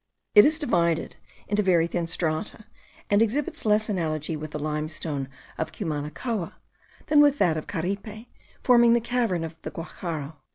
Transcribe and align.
It 0.33 0.47
is 0.47 0.57
divided 0.57 1.17
into 1.47 1.61
very 1.61 1.85
thin 1.85 2.07
strata, 2.07 2.65
and 3.11 3.21
exhibits 3.21 3.67
less 3.67 3.87
analogy 3.87 4.35
with 4.35 4.49
the 4.49 4.57
limestone 4.57 5.29
of 5.59 5.71
Cumanacoa, 5.71 6.53
than 7.05 7.21
with 7.21 7.37
that 7.37 7.55
of 7.55 7.67
Caripe, 7.67 8.25
forming 8.63 8.93
the 8.93 8.99
cavern 8.99 9.43
of 9.43 9.61
the 9.61 9.69
Guacharo. 9.69 10.37